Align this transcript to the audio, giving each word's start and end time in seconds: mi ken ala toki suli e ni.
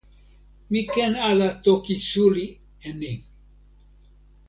mi 0.71 0.81
ken 0.93 1.13
ala 1.29 1.47
toki 1.63 1.95
suli 2.09 2.45
e 2.87 2.89
ni. 2.99 3.13